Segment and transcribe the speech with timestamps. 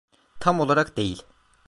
[0.39, 1.23] Tam olarak değil.